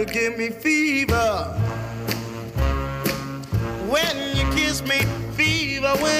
you 0.00 0.06
give 0.06 0.38
me 0.38 0.48
fever. 0.48 1.44
When 3.86 4.16
you 4.34 4.50
kiss 4.52 4.82
me, 4.82 5.00
fever. 5.36 5.94
When 6.00 6.19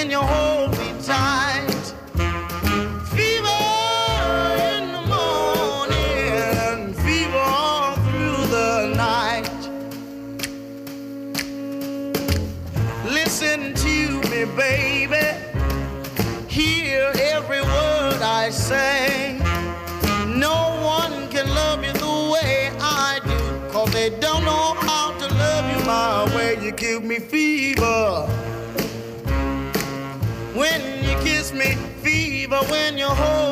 when 32.68 32.98
you're 32.98 33.08
home. 33.14 33.49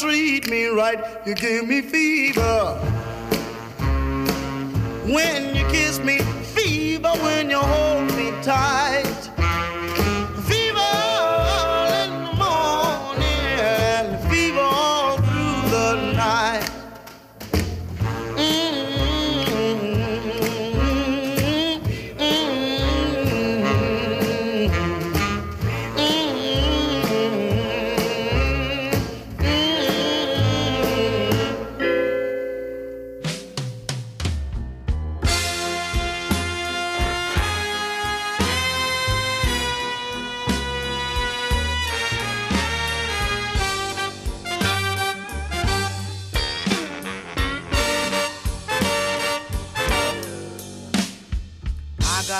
treat 0.00 0.50
me 0.50 0.66
right. 0.66 0.98
You 1.26 1.34
give 1.34 1.66
me 1.66 1.80
fever 1.80 2.74
when 5.06 5.54
you 5.54 5.64
kiss 5.68 5.98
me, 6.00 6.18
fever 6.18 7.12
when 7.22 7.48
you 7.48 7.58
hold 7.58 8.14
me 8.14 8.30
tight. 8.42 9.05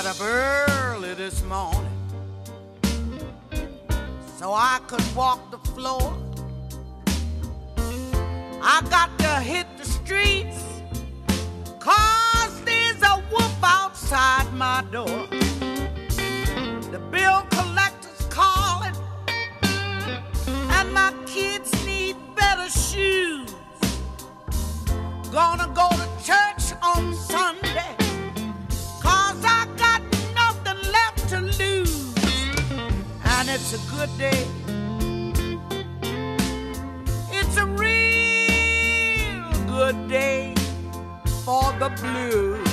got 0.03 0.21
up 0.21 0.21
early 0.21 1.15
this 1.15 1.43
morning 1.45 1.99
so 4.39 4.53
I 4.53 4.79
could 4.87 5.03
walk 5.17 5.51
the 5.51 5.57
floor. 5.71 6.15
I 8.63 8.83
got 8.91 9.19
to 9.21 9.41
hit 9.41 9.67
the 9.79 9.87
streets, 9.87 10.63
cause 11.79 12.63
there's 12.67 13.01
a 13.01 13.23
whoop 13.31 13.57
outside 13.63 14.53
my 14.53 14.85
door. 14.93 15.29
The 16.93 17.01
bill 17.11 17.41
collector's 17.53 18.27
calling, 18.29 18.97
and 20.77 20.93
my 20.93 21.15
kids 21.25 21.73
need 21.87 22.17
better 22.35 22.69
shoes. 22.69 23.51
Gonna 25.33 25.73
go 25.75 25.89
to 25.89 26.07
church 26.23 26.77
on 26.83 27.15
Sunday. 27.15 28.06
and 33.49 33.55
it's 33.55 33.75
a 33.75 33.91
good 33.95 34.11
day. 34.19 34.47
It's 37.31 37.57
a 37.57 37.67
real 37.67 39.51
good 39.67 40.09
day 40.09 40.55
for 41.45 41.73
the 41.79 41.91
blues. 42.01 42.67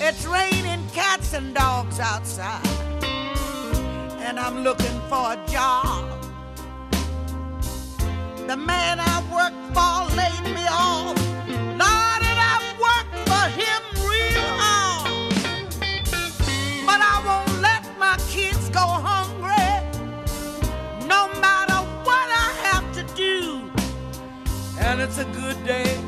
It's 0.00 0.24
raining 0.26 0.86
cats 0.92 1.34
and 1.34 1.54
dogs 1.54 2.00
outside, 2.00 2.66
and 4.20 4.38
I'm 4.38 4.62
looking 4.62 5.00
for 5.08 5.32
a 5.32 5.46
job. 5.46 6.10
The 8.46 8.56
man 8.56 9.00
I 9.00 9.22
work 9.32 9.54
for 9.74 10.16
laid 10.16 10.54
me 10.54 10.66
off 10.70 11.43
my 18.14 18.20
kids 18.30 18.68
go 18.68 18.86
hungry. 19.10 19.70
No 21.14 21.26
matter 21.40 21.80
what 22.06 22.28
I 22.46 22.48
have 22.66 22.86
to 22.98 23.02
do, 23.14 23.68
and 24.78 25.00
it's 25.00 25.18
a 25.18 25.24
good 25.40 25.58
day. 25.64 25.98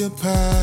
your 0.00 0.08
past. 0.08 0.59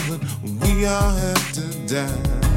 Heaven, 0.00 0.20
we 0.60 0.86
all 0.86 1.10
have 1.10 1.52
to 1.52 1.86
die. 1.86 2.49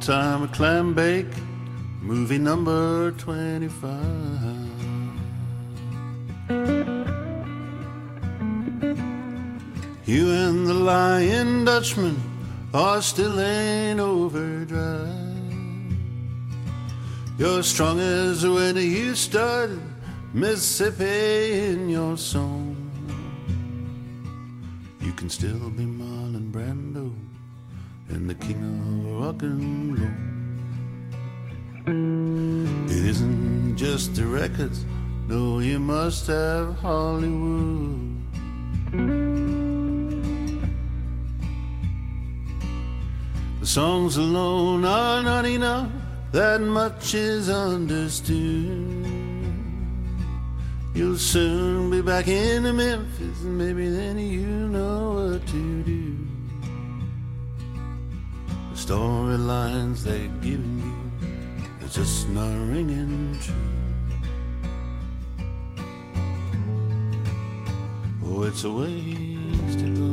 Time 0.00 0.42
of 0.44 0.52
clam 0.52 0.94
bake, 0.94 1.26
movie 2.00 2.38
number 2.38 3.10
25. 3.12 3.92
You 10.06 10.30
and 10.32 10.66
the 10.66 10.74
Lion 10.74 11.66
Dutchman 11.66 12.16
are 12.72 13.02
still 13.02 13.38
in 13.38 14.00
overdrive. 14.00 15.10
You're 17.38 17.62
strong 17.62 18.00
as 18.00 18.46
when 18.46 18.76
you 18.76 19.14
started 19.14 19.82
Mississippi 20.32 21.52
in 21.52 21.90
your 21.90 22.16
song. 22.16 22.74
You 25.02 25.12
can 25.12 25.28
still 25.28 25.68
be 25.70 25.84
Marlon 25.84 26.50
Brando 26.50 27.12
and 28.10 28.28
the 28.28 28.34
king 28.34 28.56
of 28.56 29.22
rock 29.22 29.42
and 29.42 29.79
the 34.08 34.26
records, 34.26 34.84
no, 35.28 35.58
you 35.58 35.78
must 35.78 36.26
have 36.26 36.76
Hollywood. 36.78 38.16
The 43.60 43.66
songs 43.66 44.16
alone 44.16 44.84
are 44.84 45.22
not 45.22 45.44
enough, 45.44 45.90
that 46.32 46.60
much 46.60 47.14
is 47.14 47.50
understood. 47.50 49.06
You'll 50.94 51.18
soon 51.18 51.90
be 51.90 52.00
back 52.02 52.28
in 52.28 52.62
Memphis, 52.62 53.42
and 53.42 53.58
maybe 53.58 53.88
then 53.88 54.18
you 54.18 54.46
know 54.46 55.32
what 55.32 55.46
to 55.48 55.82
do 55.82 56.00
the 58.70 58.76
storylines 58.76 60.02
they're 60.04 60.28
giving 60.40 60.78
you 60.84 61.86
are 61.86 61.88
just 61.88 62.28
not 62.28 62.54
ringing 62.68 63.36
true. 63.40 63.69
Oh, 68.32 68.44
it's 68.44 68.62
a 68.62 68.70
ways 68.70 69.74
to 69.76 69.86
go. 69.98 70.08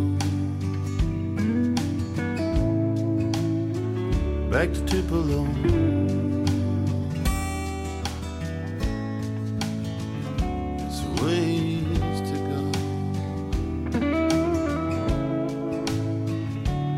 Back 4.50 4.74
to 4.74 4.82
Tupelo. 4.88 5.46
It's 10.82 11.00
a 11.04 11.10
ways 11.24 12.20
to 12.30 12.36
go. 12.50 12.62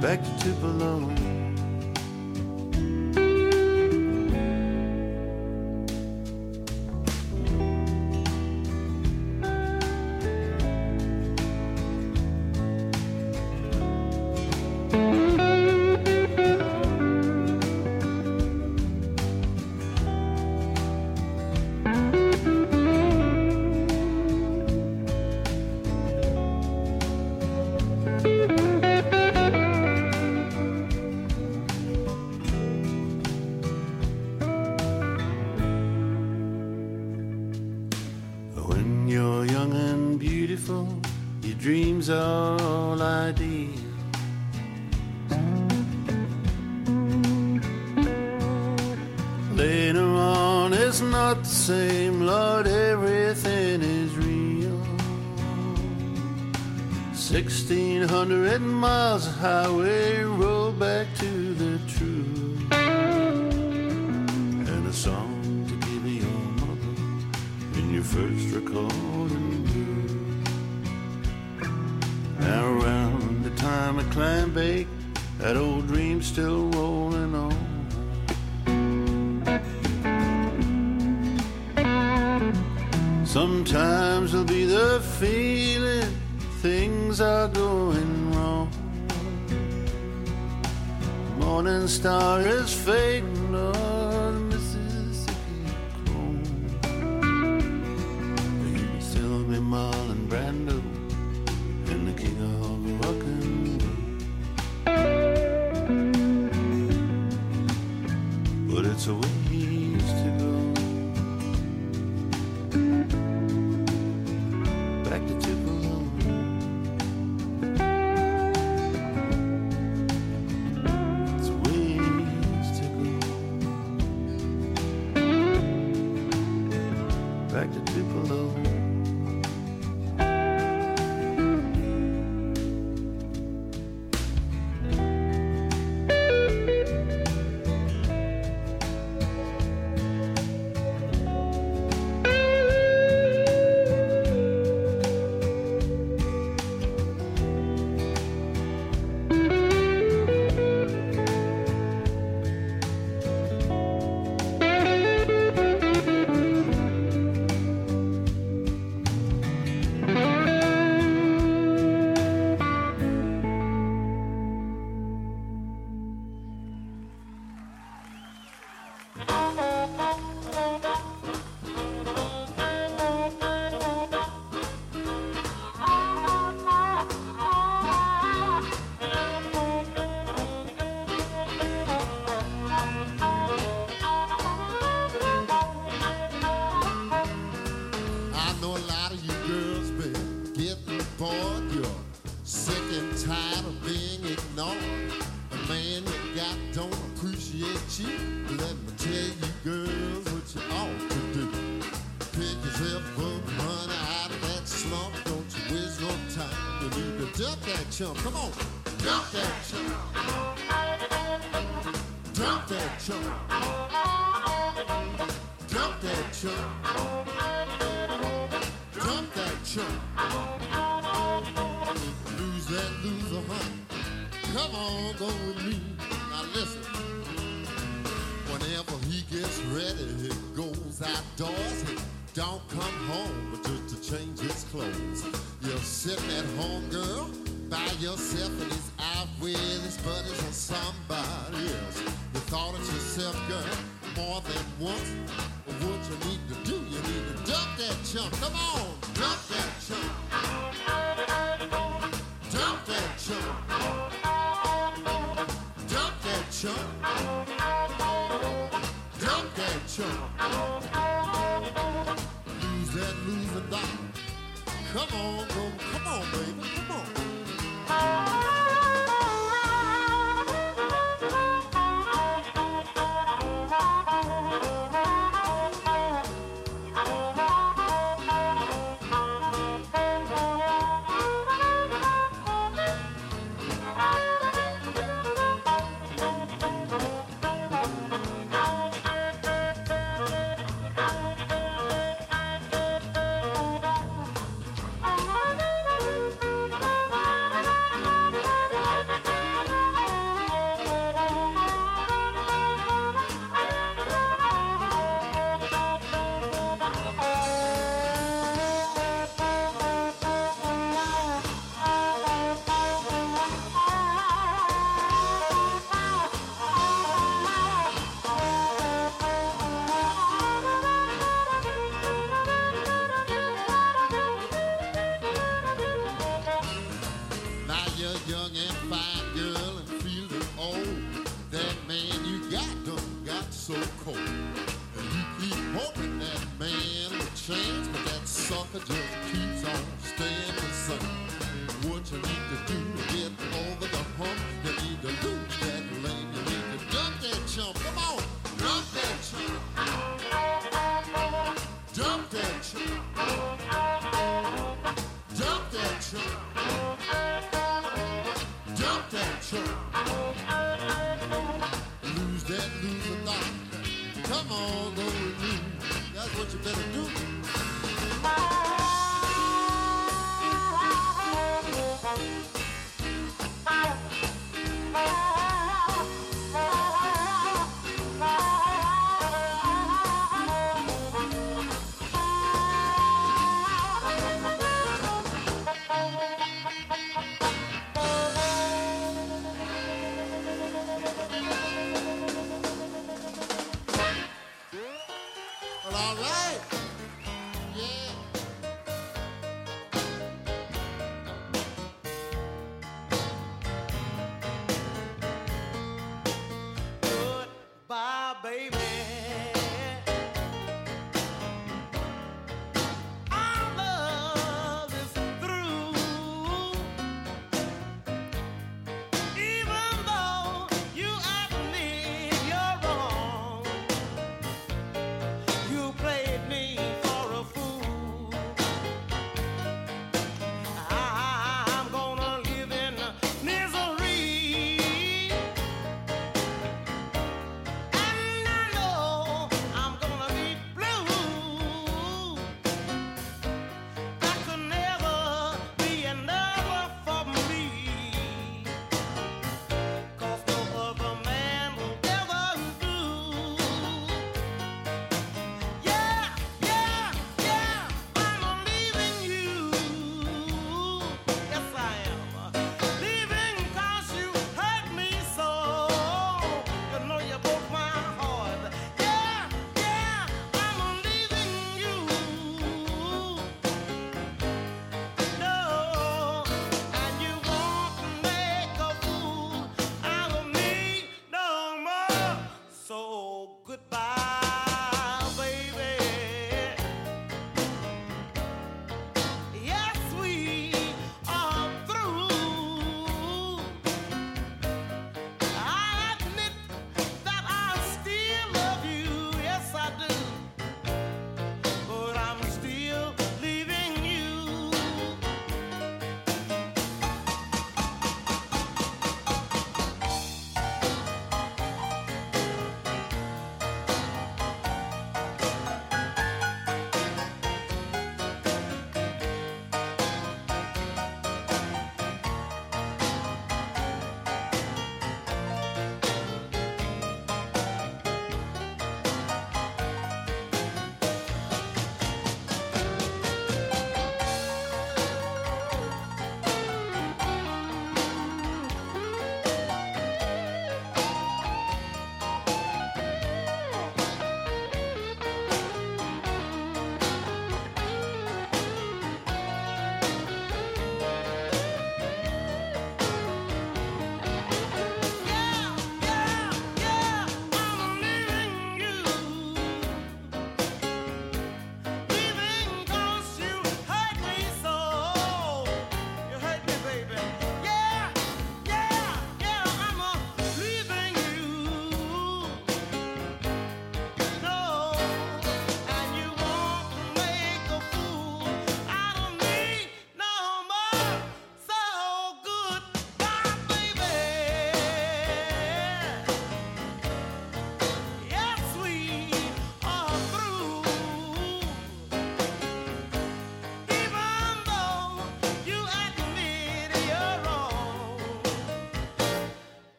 Back 0.00 0.18
to 0.24 0.30
Tupelo. 0.42 1.13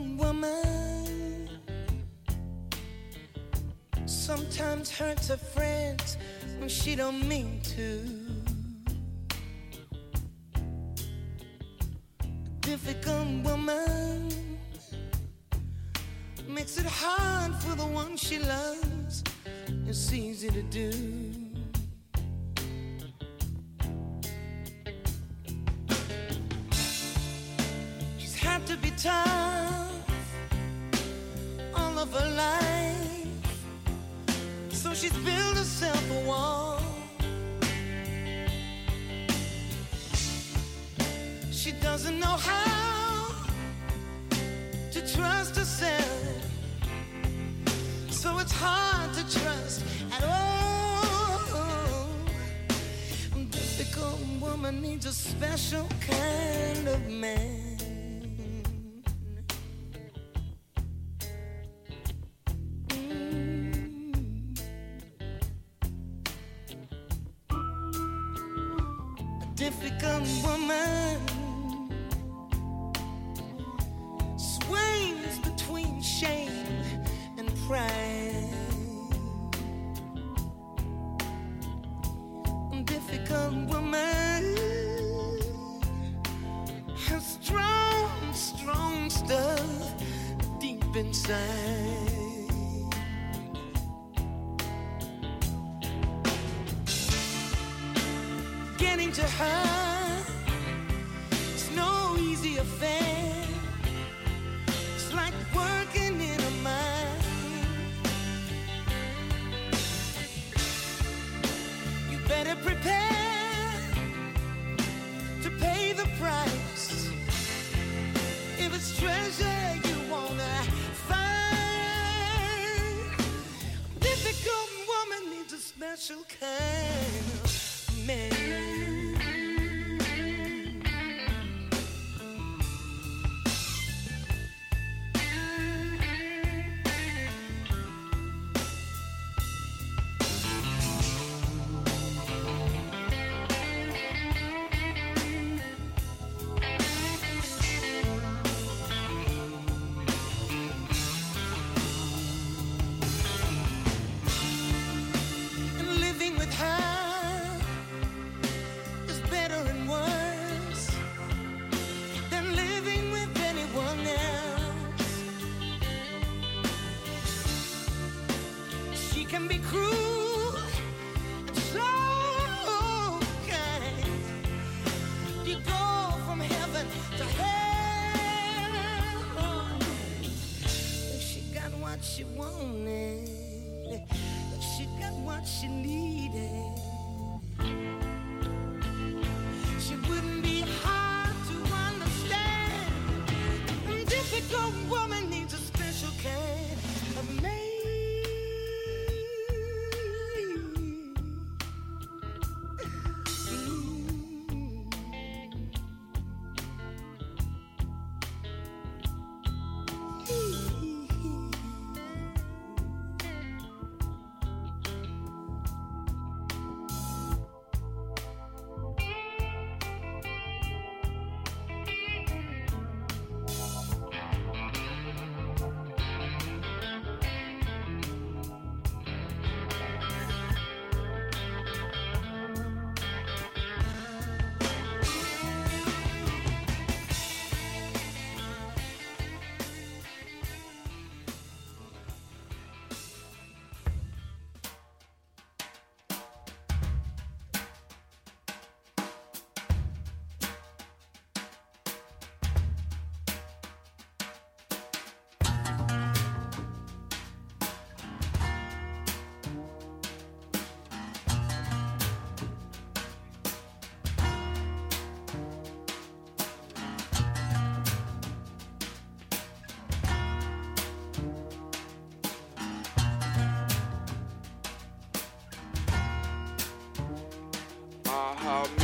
woman 0.00 1.48
sometimes 4.06 4.90
hurts 4.90 5.28
her 5.28 5.36
friends 5.36 6.16
when 6.58 6.68
she 6.68 6.94
don't 6.96 7.26
mean 7.28 7.60
to. 7.62 8.19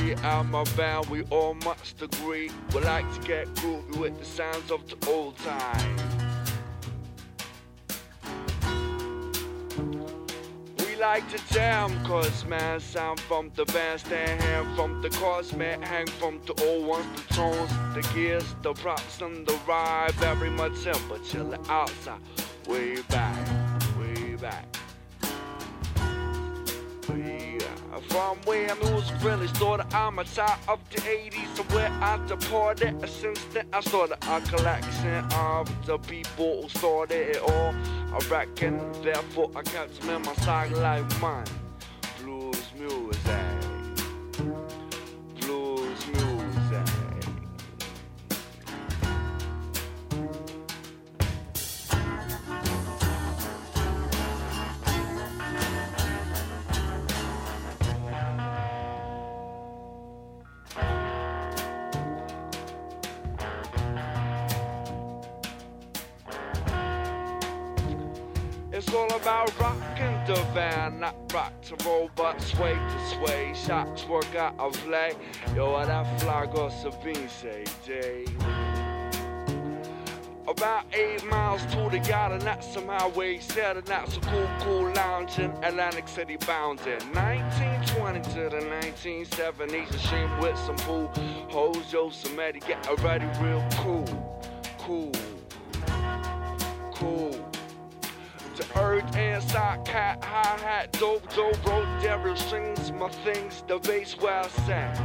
Me 0.07 0.15
and 0.23 0.51
my 0.53 1.03
we 1.11 1.25
all 1.31 1.55
must 1.55 2.01
agree. 2.01 2.49
We 2.73 2.81
like 2.83 3.13
to 3.13 3.27
get 3.27 3.53
groovy 3.57 3.99
with 3.99 4.17
the 4.17 4.25
sounds 4.25 4.71
of 4.71 4.87
the 4.89 5.11
old 5.11 5.37
time. 5.39 5.97
We 10.79 10.95
like 10.95 11.29
to 11.33 11.53
jam, 11.53 11.91
cause 12.05 12.45
man, 12.45 12.79
sound 12.79 13.19
from 13.19 13.51
the 13.57 13.65
bandstand, 13.65 14.41
hang 14.43 14.77
from 14.77 15.03
the 15.03 15.11
cars, 15.11 15.51
hang 15.51 16.07
from 16.07 16.41
the 16.47 16.55
old 16.65 16.87
ones, 16.87 17.07
the 17.17 17.35
tones, 17.35 17.73
the 17.93 18.09
gears, 18.15 18.55
the 18.63 18.75
props, 18.75 19.21
and 19.21 19.45
the 19.45 19.55
vibe, 19.67 20.23
every 20.23 20.51
much 20.51 20.87
in, 20.87 20.95
but 21.09 21.35
outside, 21.69 22.21
way 22.69 23.03
back. 23.09 23.36
From 28.17 28.39
where 28.47 28.71
I 28.71 28.95
was 28.95 29.13
really 29.23 29.47
started, 29.49 29.95
I'm 29.95 30.19
a 30.19 30.25
child 30.25 30.59
of 30.69 30.79
the 30.89 31.03
80s, 31.03 31.55
so 31.55 31.63
where 31.65 31.91
I 32.01 32.19
departed. 32.27 33.05
Uh, 33.05 33.07
since 33.07 33.45
then, 33.53 33.69
I 33.75 33.83
started 33.83 34.17
a 34.27 34.41
collection 34.41 35.23
of 35.35 35.69
the 35.85 35.99
people 35.99 36.63
who 36.63 36.69
started 36.71 37.37
it 37.37 37.43
all. 37.43 37.75
I 38.15 38.19
reckon, 38.31 38.81
therefore, 39.03 39.51
I 39.55 39.61
kept 39.61 40.01
them 40.01 40.17
in 40.17 40.23
my 40.23 40.35
side 40.37 40.73
like 40.73 41.21
mine. 41.21 41.45
Work 73.69 74.35
out 74.37 74.55
of 74.59 74.73
play. 74.85 75.13
Yo, 75.55 75.73
what 75.73 75.89
that 75.89 76.21
fly 76.21 76.47
girl 76.47 76.71
Sabine 76.71 77.29
say, 77.29 77.65
Jay? 77.85 78.25
About 80.47 80.85
eight 80.95 81.25
miles 81.27 81.63
to 81.67 81.89
the 81.91 81.99
and 82.33 82.43
that's 82.43 82.73
some 82.73 82.87
highway 82.87 83.39
set, 83.41 83.77
and 83.77 83.87
that's 83.87 84.17
a 84.17 84.21
cool, 84.21 84.49
cool 84.61 84.93
lounge 84.93 85.41
in 85.41 85.51
Atlantic 85.65 86.07
City 86.07 86.37
bounding. 86.47 87.01
1920 87.13 88.21
to 88.21 88.49
the 88.51 88.65
1970s, 88.83 89.91
a 89.91 89.99
shame 89.99 90.39
with 90.39 90.57
some 90.59 90.77
pool. 90.77 91.11
Hojo, 91.51 92.11
some 92.11 92.39
Eddie, 92.39 92.61
get 92.61 92.87
ready 93.03 93.27
real 93.41 93.67
cool, 93.73 94.07
cool, 94.79 95.13
cool. 96.95 97.46
To 98.57 98.65
urge 98.81 99.05
and 99.17 99.43
side 99.43 99.85
cat, 99.85 100.25
hi 100.25 100.57
hat, 100.63 100.91
dope, 100.93 101.31
dope, 101.35 101.63
road, 101.67 101.87
devil 102.03 102.35
strings, 102.35 102.91
my 102.91 103.11
things, 103.11 103.63
the 103.69 103.79
bass 103.79 104.17
where 104.19 104.45
I 104.45 104.49
sang. 104.49 104.97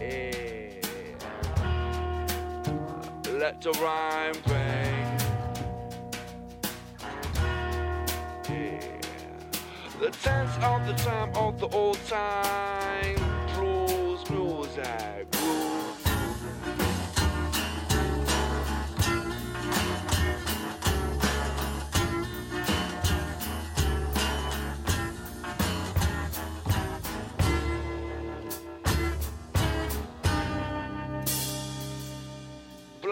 Yeah. 0.00 0.70
Let 3.38 3.60
the 3.60 3.72
rhyme 3.72 4.34
bang. 4.46 5.20
Yeah. 8.48 9.00
The 10.00 10.10
tense 10.22 10.56
of 10.62 10.86
the 10.86 10.94
time 11.04 11.36
of 11.36 11.60
the 11.60 11.68
old 11.68 11.98
time. 12.06 13.16
Blues, 13.54 14.30
music, 14.30 15.30
blues. 15.32 15.73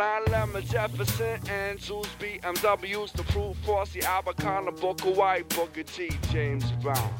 Blind 0.03 0.28
Lemon, 0.32 0.66
Jefferson, 0.66 1.38
and 1.48 1.80
Zeus 1.80 2.09
BMWs, 2.18 3.12
the 3.12 3.22
proof 3.22 3.57
Fossey, 3.64 4.03
Abacana, 4.03 4.72
Booker 4.80 5.11
White, 5.11 5.48
Booker 5.50 5.84
T, 5.84 6.11
James 6.32 6.72
Brown. 6.82 7.14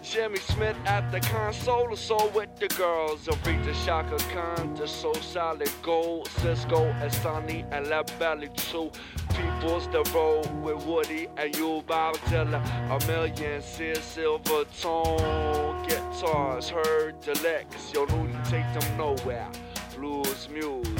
Jimmy 0.00 0.38
Smith 0.38 0.76
at 0.86 1.10
the 1.10 1.18
console, 1.18 1.96
so 1.96 2.28
with 2.36 2.56
the 2.60 2.68
girls. 2.68 3.26
Aretha 3.26 3.74
Chaka 3.84 4.16
Khan, 4.32 4.74
the 4.76 4.86
so 4.86 5.12
solid 5.14 5.70
gold. 5.82 6.28
Cisco 6.28 6.84
and 6.84 7.72
and 7.72 7.88
Lead 7.88 8.12
Belly 8.20 8.48
too. 8.54 8.92
People's 9.36 9.86
the 9.88 10.02
road 10.14 10.46
with 10.62 10.84
Woody 10.86 11.28
and 11.36 11.54
you, 11.56 11.82
Bob 11.86 12.16
Dylan. 12.28 12.62
A 12.90 13.06
million 13.06 13.60
Sid 13.60 13.98
Silver 13.98 14.64
tone 14.80 15.86
guitars. 15.86 16.70
Heard 16.70 17.20
the 17.22 17.34
licks, 17.42 17.92
yo, 17.92 18.06
you 18.06 18.38
take 18.44 18.66
them 18.72 18.96
nowhere. 18.96 19.48
Blues 19.94 20.48
music. 20.48 20.96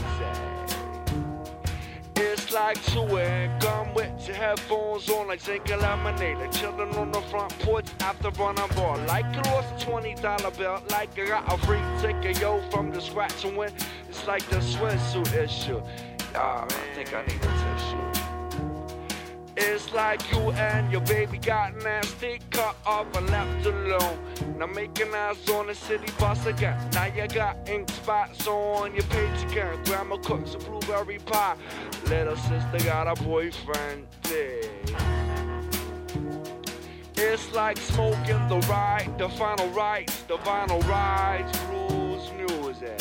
It's 2.18 2.52
like 2.52 2.80
chewing 2.82 3.58
gum 3.58 3.92
with 3.94 4.26
your 4.26 4.36
headphones 4.36 5.08
on, 5.10 5.28
like 5.28 5.42
drinking 5.42 5.80
lemonade. 5.80 6.38
Like 6.38 6.52
chilling 6.52 6.94
on 6.96 7.10
the 7.12 7.20
front 7.22 7.58
porch 7.60 7.86
after 8.00 8.30
ball. 8.30 8.54
Like 9.06 9.26
you 9.34 9.42
lost 9.52 9.82
a 9.82 9.86
twenty 9.86 10.14
dollar 10.14 10.50
bill, 10.50 10.82
like 10.90 11.16
you 11.16 11.26
got 11.26 11.52
a 11.52 11.58
free 11.66 11.80
ticket, 12.00 12.40
yo, 12.40 12.60
from 12.70 12.90
the 12.90 13.00
scratch 13.00 13.44
and 13.44 13.56
win. 13.56 13.72
It's 14.08 14.26
like 14.26 14.46
the 14.48 14.56
swimsuit 14.56 15.34
issue. 15.34 15.82
Ah, 16.34 16.64
I 16.64 16.94
think 16.94 17.14
I 17.14 17.22
need 17.22 17.36
a 17.36 17.38
tissue. 17.38 18.15
It's 19.56 19.92
like 19.94 20.30
you 20.30 20.52
and 20.52 20.92
your 20.92 21.00
baby 21.02 21.38
got 21.38 21.76
nasty, 21.82 22.40
cut 22.50 22.76
off 22.84 23.06
and 23.16 23.28
left 23.30 23.66
alone. 23.66 24.18
Now 24.58 24.66
making 24.66 25.14
eyes 25.14 25.48
on 25.48 25.68
the 25.68 25.74
city 25.74 26.12
bus 26.18 26.44
again. 26.44 26.78
Now 26.92 27.06
you 27.06 27.26
got 27.26 27.68
ink 27.68 27.90
spots 27.90 28.46
on 28.46 28.94
your 28.94 29.04
page 29.04 29.42
again. 29.50 29.82
Grandma 29.84 30.16
cooks 30.18 30.54
a 30.54 30.58
blueberry 30.58 31.18
pie. 31.18 31.56
Little 32.08 32.36
sister 32.36 32.78
got 32.84 33.06
a 33.08 33.22
boyfriend. 33.22 34.06
Yeah. 34.30 35.16
It's 37.18 37.54
like 37.54 37.78
smoking 37.78 38.46
the 38.48 38.58
ride, 38.68 39.10
the 39.16 39.28
final 39.30 39.68
rites, 39.70 40.20
the 40.22 40.36
vinyl 40.36 40.86
rides, 40.86 41.58
blues 41.60 42.30
music, 42.36 43.00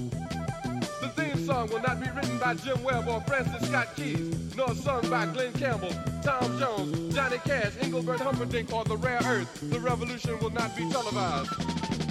Song 1.45 1.69
will 1.69 1.81
not 1.81 1.99
be 1.99 2.09
written 2.11 2.37
by 2.37 2.53
Jim 2.53 2.83
Webb 2.83 3.07
or 3.07 3.21
Francis 3.21 3.67
Scott 3.67 3.95
Keys, 3.95 4.55
nor 4.55 4.73
sung 4.75 5.09
by 5.09 5.25
Glen 5.25 5.51
Campbell, 5.53 5.93
Tom 6.23 6.59
Jones, 6.59 7.15
Johnny 7.15 7.37
Cash, 7.39 7.73
Engelbert 7.81 8.19
Humperdinck, 8.19 8.71
or 8.71 8.83
The 8.83 8.97
Rare 8.97 9.21
Earth. 9.25 9.71
The 9.71 9.79
revolution 9.79 10.37
will 10.39 10.51
not 10.51 10.75
be 10.75 10.89
televised. 10.91 12.10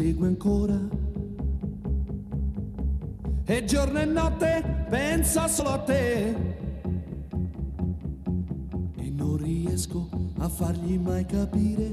Segue 0.00 0.28
ancora. 0.28 0.80
E 3.44 3.64
giorno 3.66 3.98
e 3.98 4.06
notte 4.06 4.86
pensa 4.88 5.46
solo 5.46 5.68
a 5.72 5.78
te. 5.80 6.28
E 8.96 9.10
non 9.10 9.36
riesco 9.36 10.08
a 10.38 10.48
fargli 10.48 10.98
mai 10.98 11.26
capire 11.26 11.89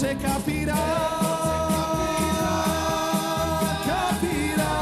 forse 0.00 0.16
capirà, 0.16 0.74
capirà, 3.84 4.76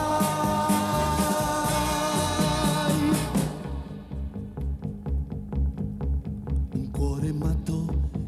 Un 6.73 6.91
cuore 6.91 7.31
matto 7.31 7.85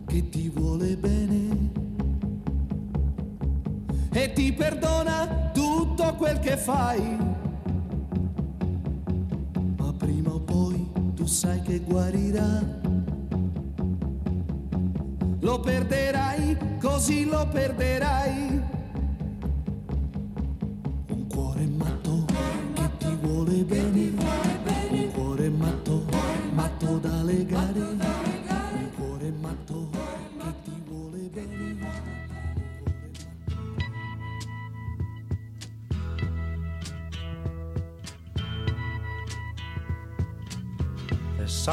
che 0.07 0.29
ti 0.29 0.47
vuole 0.47 0.95
bene 0.95 1.71
e 4.13 4.31
ti 4.31 4.53
perdona 4.53 5.51
tutto 5.51 6.15
quel 6.15 6.39
che 6.39 6.55
fai. 6.55 7.28
Che 11.69 11.81
guarirà. 11.81 12.63
Lo 15.41 15.59
perderai, 15.59 16.57
così 16.81 17.25
lo 17.25 17.47
perderai. 17.47 18.58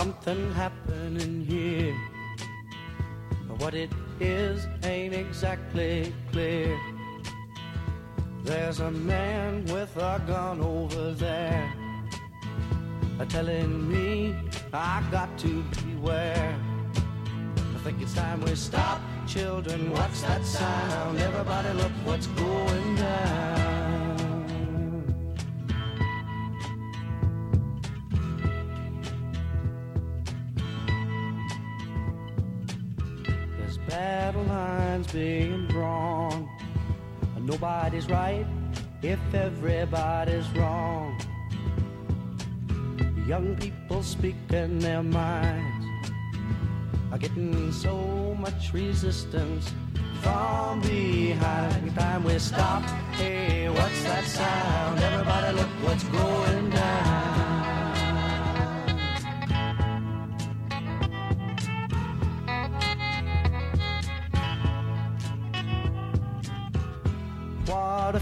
Something 0.07 0.53
happening 0.55 0.86
everybody's 39.35 40.49
wrong. 40.51 41.19
Young 43.27 43.57
people 43.57 44.03
speaking 44.03 44.79
their 44.79 45.03
minds 45.03 46.11
are 47.11 47.19
getting 47.19 47.73
so 47.73 48.37
much 48.39 48.73
resistance 48.73 49.73
from 50.23 50.81
behind. 50.81 51.95
Time 51.95 52.25
we 52.25 52.39
stop. 52.39 52.83
Hey, 53.19 53.69
what's 53.69 54.03
that 54.05 54.25
sound? 54.25 55.01
Everybody 55.01 55.57
look 55.57 55.73
what's 55.85 56.05
going 56.05 56.56